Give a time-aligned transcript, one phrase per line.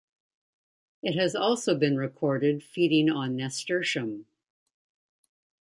[1.03, 4.25] It has also been recorded feeding on nasturtium.